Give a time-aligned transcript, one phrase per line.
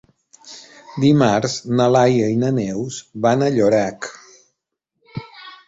[1.03, 4.11] Dimarts na Laia i na Neus van a Llorac.